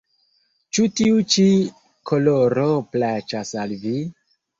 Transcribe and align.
Ĉu 0.77 0.85
tiu 0.99 1.19
ĉi 1.33 1.45
koloro 2.11 2.65
plaĉas 2.95 3.53
al 3.65 3.77
vi? 3.85 3.93